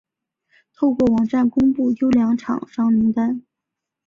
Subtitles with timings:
[0.75, 3.43] 透过网站公布优良厂商名单